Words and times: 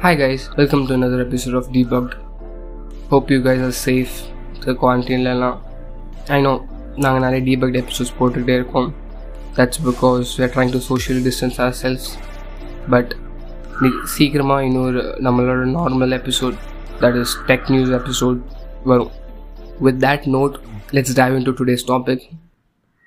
Hi 0.00 0.14
guys, 0.14 0.42
welcome 0.56 0.86
to 0.86 0.94
another 0.94 1.20
episode 1.20 1.54
of 1.54 1.66
Debugged. 1.68 2.14
Hope 3.10 3.30
you 3.30 3.42
guys 3.42 3.60
are 3.60 3.76
safe. 3.78 4.12
The 4.64 4.74
quarantine 4.74 5.24
எல்லாம் 5.26 5.56
I 6.28 6.38
know 6.40 6.52
நாங்கள் 6.96 7.24
நிறைய 7.24 7.40
டீபக்ட் 7.48 7.78
episodes 7.80 8.14
போட்டுக்கிட்டே 8.18 8.54
இருக்கோம் 8.54 8.88
that's 9.56 9.80
because 9.84 10.32
we 10.36 10.42
are 10.46 10.52
trying 10.56 10.72
to 10.76 10.80
socially 10.88 11.22
distance 11.28 11.58
ourselves 11.66 12.06
but 12.90 13.12
சீக்கிரமாக 14.14 14.66
இன்னொரு 14.68 15.02
நம்மளோட 15.26 15.64
normal 15.78 16.16
episode 16.20 16.58
that 17.00 17.18
is 17.22 17.34
tech 17.50 17.70
news 17.74 17.94
episode 18.00 18.38
வரும் 18.90 19.12
with 19.80 20.00
that 20.06 20.26
note 20.36 20.56
let's 20.96 21.16
dive 21.20 21.36
into 21.38 21.54
today's 21.60 21.84
topic 21.92 22.24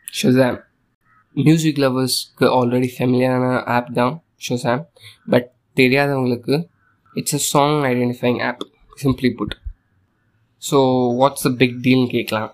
Shazam 0.08 0.58
music 1.36 1.80
லவர்ஸ்க்கு 1.86 2.46
already 2.60 2.90
ஃபெமிலியரான 2.96 3.48
app 3.76 3.94
தான் 4.00 4.14
Shazam 4.48 4.84
but 5.34 5.48
தெரியாதவங்களுக்கு 5.78 6.56
it's 7.21 7.37
a 7.39 7.43
song 7.53 7.77
identifying 7.93 8.39
app 8.49 8.63
simply 9.03 9.31
put 9.39 9.55
so 10.63 10.79
what's 11.21 11.47
a 11.51 11.53
big 11.61 11.77
டீல்னு 11.85 12.09
கேட்கலாம். 12.15 12.51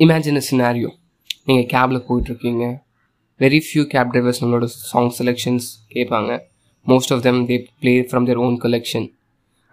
imagine 0.00 0.46
scenario 0.50 0.90
நீங்கள் 1.48 1.68
கேபில் 1.74 2.04
போயிட்டுருக்கீங்க. 2.08 2.64
Very 3.40 3.60
few 3.66 3.82
cab 3.92 4.10
drivers 4.14 4.40
நம்மளோட 4.42 4.66
song 4.90 5.10
selections 5.18 5.68
கேட்பாங்க. 5.94 6.32
Most 6.86 7.12
of 7.14 7.22
them 7.26 7.40
they 7.50 7.56
play 7.80 7.92
from 8.10 8.26
their 8.28 8.40
own 8.46 8.56
collection 8.64 9.06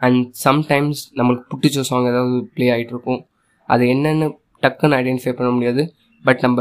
and 0.02 0.22
sometimes 0.46 1.02
நம்மளுக்கு 1.20 1.46
பிடிச்ச 1.54 1.84
song 1.90 2.08
ஏதாவது 2.12 2.38
play 2.56 2.66
ஆகிட்டுருக்கும் 2.76 3.22
அது 3.70 3.84
என்னென்னு 3.94 4.28
டக்குன்னு 4.64 4.98
ஐடென்டிஃபை 5.02 5.34
பண்ண 5.40 5.50
முடியாது. 5.56 5.84
பட் 6.26 6.42
நம்ம 6.46 6.60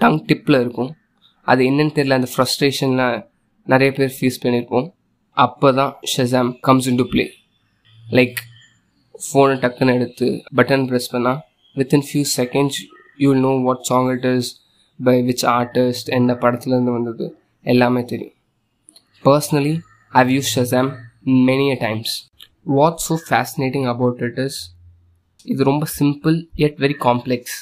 டங் 0.00 0.18
டிப்பில் 0.28 0.60
இருக்கும். 0.64 0.90
அது 1.46 1.60
என்னென்னு 1.70 1.94
தெரியல 1.98 2.18
அந்த 2.20 2.30
ஃப்ரஸ்ட்ரேஷனில் 2.32 3.22
நிறைய 3.66 3.90
பேர் 3.98 4.12
ஃபீஸ் 4.16 4.40
பண்ணியிருப்போம் 4.42 4.86
அப்போ 5.36 5.68
தான் 5.72 5.92
Shazam 6.12 6.50
comes 6.66 6.88
in 6.90 6.98
to 7.00 7.06
play 7.12 7.24
like 8.04 8.38
ஃபோனை 9.20 9.54
டக்குன்னு 9.62 9.94
எடுத்து 9.98 10.26
பட்டன் 10.58 10.86
ப்ரெஸ் 10.90 11.12
பண்ணால் 11.14 11.38
within 11.76 12.04
few 12.08 12.24
seconds 12.38 12.78
you 13.18 13.28
will 13.30 13.44
know 13.48 13.52
what 13.66 13.84
song 13.90 14.08
it 14.14 14.26
is 14.32 14.50
by 15.00 15.16
which 15.28 15.44
artist 15.58 16.10
எந்த 16.18 16.32
படத்துலேருந்து 16.42 16.96
வந்தது 16.96 17.26
எல்லாமே 17.64 18.02
தெரியும். 18.04 18.34
Personally 19.24 19.74
I've 20.12 20.30
use 20.36 20.52
Shazam 20.56 20.90
many 21.48 21.66
a 21.72 21.78
times 21.86 22.12
what 22.74 23.00
so 23.06 23.14
fascinating 23.28 23.88
about 23.94 24.22
it 24.28 24.40
is 24.46 24.58
இது 25.46 25.62
ரொம்ப 25.70 25.86
simple 25.98 26.36
yet 26.66 26.78
very 26.84 26.96
complex 27.06 27.56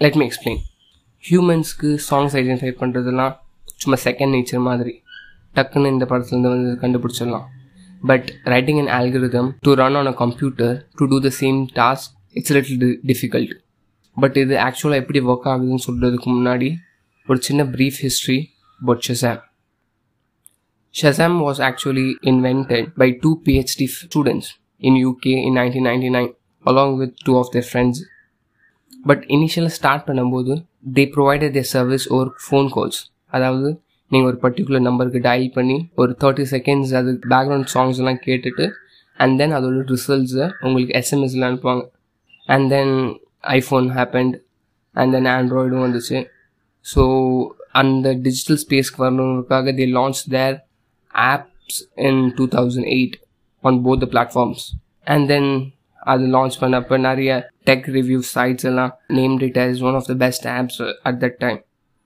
let 0.00 0.18
me 0.20 0.26
explain 0.30 0.60
ஹியூமன்ஸ்க்கு 1.24 1.88
songs 2.08 2.36
identify 2.40 2.74
பண்ணுறதுலாம் 2.82 3.34
சும்மா 3.82 3.98
second 4.06 4.34
nature 4.36 4.66
மாதிரி. 4.68 4.94
டக்குன்னு 5.54 5.86
இந்த 5.86 6.06
படத்துலேருந்து 6.10 6.50
வந்து 6.50 6.72
கண்டுபிடிச்சிடலாம். 6.80 7.46
But 8.02 8.32
writing 8.44 8.86
and 8.86 8.88
algorithm 8.88 9.50
to 9.60 9.72
run 9.72 9.94
on 9.94 10.06
a 10.06 10.12
computer 10.12 10.86
to 10.96 11.06
do 11.06 11.20
the 11.20 11.30
same 11.40 11.66
task 11.74 12.10
it's 12.32 12.52
little 12.52 13.00
difficult 13.06 13.52
but 14.14 14.36
இது 14.36 14.54
ஆக்சுவலாக 14.56 15.02
எப்படி 15.02 15.20
ஒர்க் 15.20 15.48
ஆகுதுன்னு 15.48 15.86
சொல்கிறதுக்கு 15.86 16.28
முன்னாடி 16.30 16.74
ஒரு 17.26 17.40
சின்ன 17.40 17.64
brief 17.64 18.00
history 18.00 18.50
but 18.84 19.02
Shazam 19.08 19.40
Shazam 20.94 21.36
was 21.40 21.60
actually 21.60 22.14
invented 22.20 22.88
by 22.96 23.18
two 23.22 23.30
by 23.34 23.42
two 23.42 23.42
PhD 23.46 23.88
students 23.88 24.46
in 24.80 24.94
UK 25.10 25.26
in 25.26 25.54
1999 25.54 26.34
along 26.64 26.98
with 26.98 27.12
two 27.24 27.36
of 27.36 27.46
their 27.52 27.66
friends. 27.72 28.02
But 29.06 29.24
இனிஷியலாக 29.28 29.66
start 29.66 30.04
பண்ணும்போது 30.06 30.66
they 30.94 31.04
provided 31.14 31.50
their 31.50 31.68
service 31.72 32.12
over 32.12 32.30
phone 32.44 32.68
calls 32.74 32.98
அதாவது 33.26 33.82
நீங்கள் 34.10 34.28
ஒரு 34.30 34.38
particular 34.44 34.86
நம்பருக்கு 34.88 35.20
dial 35.26 35.50
பண்ணி 35.56 35.76
ஒரு 36.00 36.12
thirty 36.22 36.44
seconds 36.52 36.92
அது 37.00 37.10
background 37.32 37.68
songs 37.74 37.98
எல்லாம் 38.02 38.20
கேட்டுட்டு 38.26 38.64
அண்ட் 39.18 39.36
தென் 39.40 39.54
அதோட 39.58 39.80
ரிசல்ட்ஸை 39.94 40.46
உங்களுக்கு 40.64 40.92
எஸ்எம்எஸில் 41.00 41.46
அனுப்புவாங்க. 41.48 41.84
And 42.48 42.68
then 42.74 42.94
iPhone 43.58 43.88
happened 43.98 44.34
and 44.94 45.12
then 45.16 45.28
ஆண்ட்ராய்டும் 45.36 45.84
வந்துச்சு. 45.86 46.18
ஸோ 46.86 47.02
அந்த 47.80 48.06
டிஜிட்டல் 48.26 48.60
ஸ்பேஸ்க்கு 48.64 49.02
வரணுங்கிறதுக்காக 49.04 49.74
they 49.80 49.86
launch 49.98 50.22
their 50.36 50.56
apps 51.14 51.80
in 52.08 52.22
two 52.38 52.46
thousand 52.56 52.88
eight 52.96 53.16
on 53.64 53.80
both 53.86 54.02
the 54.04 54.08
platforms 54.14 54.64
and 55.14 55.26
then 55.32 55.50
அது 56.12 56.24
லான்ச் 56.36 56.56
பண்ணப்போ 56.62 56.96
நிறைய 57.08 57.32
டெக் 57.68 57.86
ரிவ்யூ 57.96 58.20
சைட்ஸ் 58.34 58.66
எல்லாம் 58.70 58.92
named 59.18 59.42
it 59.48 59.58
as 59.64 59.82
one 59.88 59.98
of 60.00 60.08
the 60.12 60.16
best 60.24 60.46
apps 60.58 60.80
at 61.08 61.20
that 61.24 61.38
time 61.38 61.60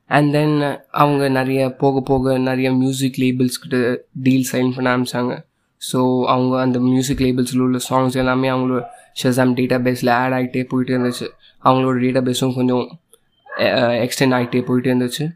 and 0.07 0.33
then 0.33 0.79
அவங்க 0.91 1.29
நிறைய 1.29 1.71
போக 1.71 2.01
போக 2.01 2.39
நிறைய 2.39 2.73
music 2.73 3.19
labels 3.19 3.59
கிட்ட 3.59 4.05
டீல் 4.23 4.49
சைன் 4.53 4.75
பண்ண 4.75 4.97
ஆரம்பித்தாங்க 4.97 5.45
ஸோ 5.93 6.25
அவங்க 6.25 6.61
அந்த 6.61 6.79
மியூசிக் 6.79 7.19
லேபிள்ஸில் 7.19 7.59
உள்ள 7.59 7.79
சாங்ஸ் 7.89 8.17
எல்லாமே 8.17 8.49
அவங்களோட 8.49 8.85
ஷெசாம் 9.23 9.55
டேட்டா 9.55 9.79
பேஸில் 9.87 10.11
ஆட் 10.11 10.33
ஆகிட்டே 10.33 10.67
போயிட்டே 10.71 10.95
இருந்துச்சு. 10.97 11.27
அவங்களோட 11.65 11.99
டேட்டா 12.05 12.23
பேஸும் 12.29 12.55
கொஞ்சம் 12.55 13.01
எக்ஸ்டெண்ட் 14.05 14.37
ஆகிட்டே 14.39 14.63
போயிட்டே 14.69 14.91
இருந்துச்சு. 14.95 15.31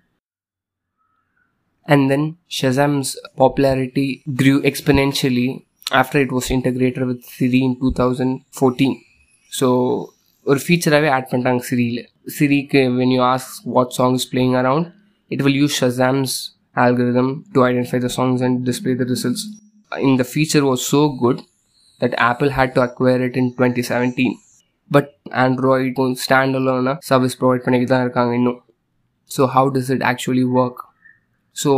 And 1.83 2.09
then 2.09 2.37
Shazam's 2.63 3.11
popularity 3.37 3.37
Shazam's 3.39 3.41
popularity 3.41 4.23
grew 4.37 4.63
exponentially 4.63 5.65
after 5.93 6.23
it 6.23 6.31
was 6.31 6.51
integrated 6.51 7.03
with 7.09 7.23
Siri 7.23 7.61
in 7.63 7.79
2014. 7.81 8.97
So 9.49 9.69
ஒரு 10.43 10.61
ஃபீச்சராகவே 10.69 11.11
ஆட் 11.11 11.29
பண்ணிட்டாங்க 11.31 11.59
சிரியில் 11.59 12.09
சிரிக்கு 12.38 12.82
when 13.00 13.14
you 13.16 13.22
ask 13.34 13.56
what 13.76 13.94
song 14.00 14.16
is 14.20 14.28
playing 14.34 14.56
around 14.62 14.88
it 15.32 15.44
will 15.48 15.60
use 15.64 15.78
ஷசாம்ஸ் 15.84 16.36
algorithm 16.76 17.28
to 17.54 17.64
identify 17.64 18.00
the 18.00 18.10
songs 18.10 18.42
and 18.42 18.66
display 18.66 18.94
the 18.94 19.06
results. 19.06 19.42
In 19.92 20.18
the 20.18 20.24
feature 20.24 20.66
was 20.66 20.86
so 20.86 21.10
good 21.10 21.42
that 22.02 22.16
Apple 22.18 22.50
had 22.50 22.74
to 22.76 22.82
acquire 22.82 23.22
it 23.24 23.36
in 23.38 23.52
2017. 23.52 24.40
But 24.92 25.20
Android 25.32 26.00
standalone 26.24 26.90
service 27.04 27.36
provide 27.36 27.64
பண்ணிட்டு 27.66 27.88
தான் 27.92 28.04
இருக்காங்க 28.06 28.34
இன்னும் 28.40 28.60
so 29.32 29.44
how 29.56 29.70
does 29.76 29.90
it 29.96 30.02
actually 30.12 30.46
work? 30.60 30.80
So, 31.56 31.72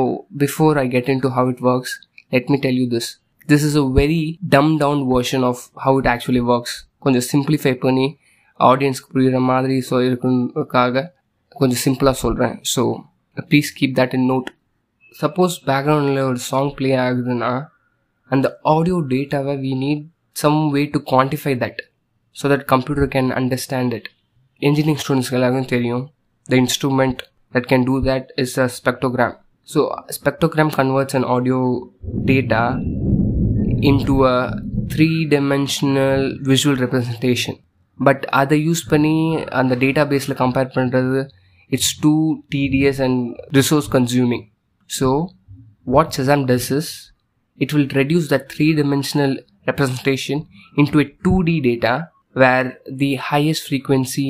before 0.43 0.73
I 0.79 0.87
get 0.87 1.07
into 1.13 1.29
how 1.29 1.43
it 1.53 1.59
works, 1.61 1.91
let 2.31 2.45
me 2.51 2.57
tell 2.65 2.75
you 2.81 2.87
this. 2.93 3.07
This 3.47 3.63
is 3.63 3.73
a 3.75 3.85
very 3.99 4.21
dumbed 4.53 4.79
down 4.83 4.99
version 5.13 5.41
of 5.43 5.57
how 5.83 5.93
it 6.01 6.07
actually 6.13 6.43
works. 6.53 6.73
கொஞ்சம் 7.03 7.25
simplify 7.31 7.73
பண்ணி 7.83 8.05
ஆடியன்ஸ்க்கு 8.59 9.11
புரிகிற 9.13 9.39
மாதிரி 9.51 9.77
so 9.89 9.95
இருக்குன்றதுக்காக 10.07 11.03
கொஞ்சம் 11.55 11.81
சிம்பிளாக 11.85 12.17
சொல்கிறேன் 12.23 12.55
so 12.73 12.83
please 13.37 13.71
keep 13.79 13.95
that 13.99 14.15
in 14.17 14.27
note 14.31 14.49
suppose 15.15 15.55
பேக்ரவுண்டில் 15.69 16.21
ஒரு 16.29 16.39
சாங் 16.49 16.71
ப்ளே 16.79 16.91
ஆகுதுன்னா 17.05 17.51
அந்த 18.31 18.47
ஆடியோ 18.75 18.97
டேட்டாவை 19.13 19.55
we 19.65 19.73
need 19.85 20.03
some 20.35 20.59
way 20.75 20.83
to 20.95 21.01
quantify 21.13 21.55
that 21.63 21.81
so 22.35 22.51
that 22.53 22.65
computer 22.73 23.09
can 23.15 23.31
understand 23.41 23.95
it 23.99 24.09
engineering 24.61 25.01
ஸ்டூடெண்ட்ஸ்க்கு 25.03 25.39
எல்லாருக்கும் 25.39 25.73
தெரியும் 25.75 26.05
the 26.45 26.55
instrument 26.63 27.21
that 27.53 27.69
can 27.71 27.87
do 27.89 27.97
that 28.09 28.29
is 28.43 28.55
a 28.65 28.67
ஸ்பெக்டோகிராம் 28.79 29.35
So 29.67 29.81
spectrogram 30.09 30.71
converts 30.71 31.15
an 31.15 31.23
audio 31.25 31.89
data 32.23 32.77
into 33.81 34.25
a 34.25 34.35
three-dimensional 34.91 36.37
visual 36.43 36.75
representation. 36.75 37.55
But 38.00 38.24
அதை 38.32 38.58
use 38.68 38.82
பண்ணி 38.88 39.14
அந்த 39.60 39.74
data 39.76 40.04
பேஸில் 40.12 40.40
compare 40.42 40.70
பண்ணுறது 40.74 41.20
it's 41.70 41.94
too 42.00 42.14
tedious 42.54 43.00
and 43.00 43.20
resource 43.58 43.90
consuming 43.92 44.44
so 44.90 45.08
what 45.86 46.12
Shazam 46.12 46.40
does 46.46 46.66
is 46.70 46.88
it 47.58 47.72
will 47.72 47.88
reduce 48.00 48.26
that 48.28 48.44
three-dimensional 48.52 49.32
representation 49.66 50.38
into 50.76 50.98
a 50.98 51.06
2D 51.24 51.50
data 51.62 51.94
where 52.36 52.66
the 53.02 53.10
highest 53.30 53.68
frequency 53.68 54.28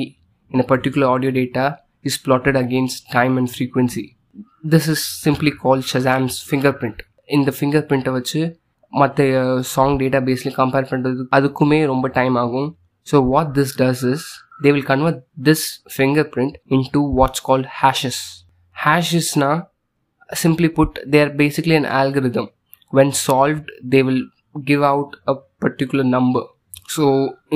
in 0.51 0.59
a 0.59 0.63
particular 0.63 1.07
audio 1.07 1.31
data 1.31 1.65
is 2.05 2.17
plotted 2.17 2.55
against 2.55 3.11
time 3.11 3.35
and 3.37 3.49
frequency. 3.49 4.05
This 4.73 4.87
is 4.89 5.03
simply 5.25 5.51
call 5.61 5.81
Shazam's 5.91 6.35
fingerprint 6.79 6.99
இந்த 7.29 7.49
finger 7.57 7.85
பிரிண்ட்டை 7.89 8.11
வச்சு 8.17 8.41
மற்ற 8.93 9.23
song 9.73 9.95
data 10.01 10.19
பேஸ்லேயும் 10.27 10.57
compare 10.59 10.89
பண்ணுறது 10.91 11.21
அதுக்குமே 11.37 11.79
ரொம்ப 11.85 12.07
time 12.17 12.35
ஆகும் 12.35 12.67
so 13.06 13.18
what 13.32 13.52
this 13.58 13.74
does 13.82 14.02
is 14.12 14.26
they 14.64 14.72
will 14.76 14.88
convert 14.92 15.22
this 15.48 15.64
finger 15.94 16.28
print 16.34 16.56
in 16.76 16.86
to 16.96 17.02
watts 17.20 17.44
call 17.48 17.64
hashes 17.80 18.22
ஹேஷஸ்னா 18.76 19.50
simply 20.30 20.70
put 20.78 20.96
they 21.12 21.20
are 21.24 21.32
basically 21.42 21.76
an 21.80 21.90
algorithm 22.00 22.50
when 22.92 23.14
solved 23.26 23.70
they 23.94 24.00
will 24.08 24.24
give 24.64 24.84
out 24.92 25.16
a 25.32 25.36
particular 25.64 26.10
number 26.18 26.46
so 26.96 27.04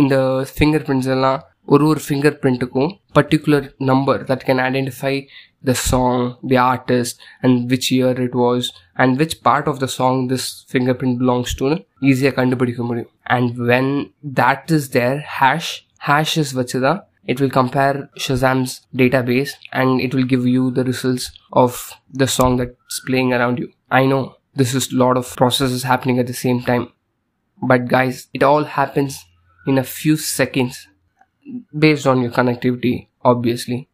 இந்த 0.03 0.17
finger 0.57 0.85
prints 0.89 1.13
எல்லாம் 1.17 1.39
ஒரு 1.75 1.85
ஒரு 1.87 2.01
finger 2.07 2.39
பிரிண்ட்டுக்கும் 2.43 2.91
particular 3.19 3.67
number 3.91 4.21
that 4.31 4.45
can 4.47 4.63
identify 4.69 5.15
the 5.65 5.75
song, 5.75 6.39
the 6.43 6.57
artist, 6.57 7.21
and 7.43 7.71
which 7.71 7.93
year 7.93 8.11
it 8.13 8.35
was, 8.35 8.73
and 8.97 9.19
which 9.19 9.43
part 9.43 9.69
of 9.69 9.79
the 9.79 9.89
song 9.89 10.29
this 10.29 10.65
fingerprint 10.69 11.19
belongs 11.19 11.55
to, 11.55 11.67
easier 12.03 12.33
கண்டுபிடிக்க 12.33 12.83
முடியும் 12.83 13.11
and 13.28 13.58
when 13.58 14.14
that 14.24 14.70
is 14.72 14.90
there, 14.90 15.20
hash, 15.20 15.86
hash 16.00 16.38
is 16.38 16.54
Vachida. 16.54 17.06
It 17.26 17.42
will 17.42 17.50
compare 17.50 18.10
Shazam's 18.20 18.82
database 18.94 19.54
and 19.74 20.00
it 20.00 20.14
will 20.14 20.26
give 20.26 20.46
you 20.46 20.70
the 20.70 20.84
results 20.84 21.32
of 21.54 21.92
the 22.14 22.28
song 22.28 22.58
that's 22.58 23.00
playing 23.08 23.34
around 23.34 23.58
you. 23.58 23.72
I 23.90 24.06
know 24.06 24.36
this 24.54 24.76
is 24.76 24.92
a 24.92 24.96
lot 24.96 25.18
of 25.18 25.36
processes 25.36 25.84
happening 25.84 26.20
at 26.20 26.28
the 26.28 26.34
same 26.34 26.62
time. 26.62 26.90
But 27.62 27.88
guys, 27.88 28.28
it 28.34 28.44
all 28.44 28.64
happens 28.66 29.26
in 29.66 29.78
a 29.80 29.84
few 29.84 30.18
seconds 30.18 30.88
based 31.78 32.06
on 32.06 32.22
your 32.22 32.32
connectivity, 32.32 33.08
obviously. 33.24 33.90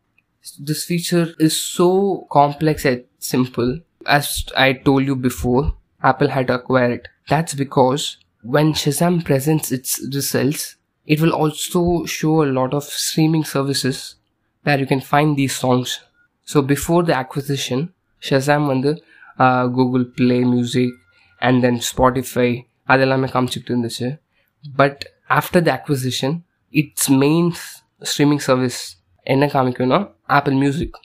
This 0.60 0.86
feature 0.86 1.34
is 1.40 1.56
so 1.62 2.28
complex 2.32 2.84
and 2.84 3.06
simple. 3.20 3.80
As 4.06 4.46
I 4.58 4.74
told 4.74 5.06
you 5.06 5.16
before, 5.16 5.76
Apple 6.04 6.30
had 6.30 6.50
acquired 6.50 6.92
it. 6.92 7.08
That's 7.30 7.54
because 7.54 8.18
when 8.45 8.73
Shazam 8.73 9.25
presents 9.25 9.73
its 9.73 10.01
results, 10.15 10.77
it 11.09 11.21
will 11.21 11.33
also 11.33 12.05
show 12.07 12.43
a 12.43 12.51
lot 12.59 12.75
of 12.75 12.85
streaming 12.85 13.45
services 13.45 14.17
where 14.67 14.79
you 14.79 14.87
can 14.87 15.01
find 15.03 15.37
these 15.37 15.57
songs. 15.57 16.01
So 16.49 16.63
before 16.63 17.03
the 17.03 17.15
acquisition, 17.15 17.81
Shazam 18.23 18.63
வந்து 18.73 18.93
Google 19.77 20.05
play 20.19 20.37
music 20.53 20.95
and 21.43 21.61
then 21.65 21.81
Spotify 21.89 22.49
அதெல்லாமே 22.89 23.29
காமிச்சிக்கிட்டு 23.35 23.75
இருந்துச்சு 23.75 24.09
but 24.65 25.03
after 25.39 25.65
the 25.69 25.71
acquisition 25.79 26.37
it's 26.75 27.11
main 27.25 27.51
streaming 28.11 28.45
service 28.49 28.79
என்ன 29.27 29.47
காமிக்கும்னா 29.55 30.01
apple 30.39 30.57
music 30.65 30.97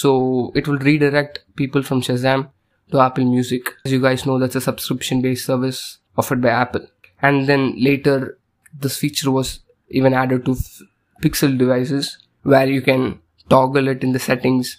so 0.00 0.10
it 0.58 0.68
will 0.70 0.84
redirect 0.90 1.38
people 1.60 1.84
from 1.88 2.04
Shazam 2.10 2.44
to 2.92 3.00
Apple 3.00 3.24
Music. 3.24 3.74
As 3.86 3.92
you 3.92 4.00
guys 4.00 4.26
know, 4.26 4.38
that's 4.38 4.56
a 4.56 4.60
subscription 4.60 5.22
based 5.22 5.46
service 5.46 5.98
offered 6.17 6.41
by 6.41 6.49
Apple. 6.49 6.87
And 7.21 7.47
then 7.47 7.75
later, 7.77 8.37
this 8.79 8.97
feature 8.97 9.31
was 9.31 9.59
even 9.89 10.13
added 10.13 10.45
to 10.45 10.51
f- 10.53 10.81
Pixel 11.23 11.57
devices 11.57 12.17
where 12.43 12.67
you 12.67 12.81
can 12.81 13.19
toggle 13.49 13.87
it 13.87 14.03
in 14.03 14.11
the 14.11 14.19
settings 14.19 14.77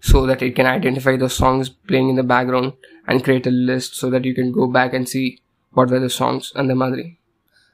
so 0.00 0.26
that 0.26 0.42
it 0.42 0.54
can 0.56 0.66
identify 0.66 1.16
the 1.16 1.28
songs 1.28 1.68
playing 1.68 2.08
in 2.08 2.16
the 2.16 2.22
background 2.22 2.72
and 3.06 3.24
create 3.24 3.46
a 3.46 3.50
list 3.50 3.96
so 3.96 4.10
that 4.10 4.24
you 4.24 4.34
can 4.34 4.52
go 4.52 4.66
back 4.66 4.92
and 4.92 5.08
see 5.08 5.40
what 5.72 5.90
were 5.90 6.00
the 6.00 6.10
songs 6.10 6.52
and 6.54 6.68
the 6.68 6.74
madri. 6.74 7.18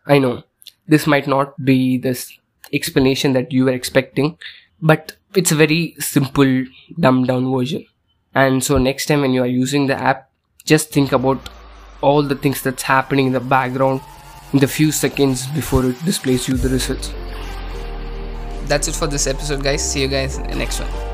I 0.06 0.19
know 0.19 0.44
this 0.87 1.06
might 1.06 1.26
not 1.26 1.62
be 1.64 1.99
this 1.99 2.32
explanation 2.72 3.32
that 3.34 3.52
you 3.52 3.64
were 3.64 3.72
expecting, 3.72 4.38
but 4.81 5.16
it's 5.34 5.52
a 5.52 5.56
very 5.56 5.94
simple, 5.99 6.64
dumbed 6.99 7.28
down 7.28 7.50
version. 7.50 7.87
And 8.34 8.62
so 8.62 8.78
next 8.78 9.06
time 9.06 9.20
when 9.22 9.32
you 9.32 9.43
are 9.43 9.46
using 9.46 9.87
the 9.87 9.96
app, 9.96 10.31
just 10.64 10.90
think 10.90 11.12
about 11.12 11.49
all 12.00 12.22
the 12.22 12.34
things 12.34 12.62
that's 12.62 12.82
happening 12.82 13.26
in 13.26 13.32
the 13.32 13.40
background 13.40 14.00
in 14.52 14.58
the 14.60 14.68
few 14.68 14.92
seconds 14.92 15.46
before 15.48 15.84
it 15.84 16.04
displays 16.04 16.48
you 16.48 16.56
the 16.56 16.68
results. 16.68 17.12
That's 18.66 18.88
it 18.88 18.94
for 18.94 19.06
this 19.06 19.26
episode, 19.26 19.62
guys. 19.62 19.90
See 19.90 20.02
you 20.02 20.08
guys 20.08 20.38
in 20.38 20.46
the 20.50 20.56
next 20.56 20.80
one. 20.80 21.07